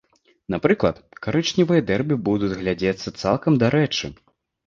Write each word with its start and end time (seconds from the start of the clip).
Напрыклад, 0.53 0.95
карычневыя 1.25 1.81
дэрбі 1.91 2.15
будуць 2.29 2.57
глядзецца 2.61 3.07
цалкам 3.21 3.59
дарэчы. 3.65 4.13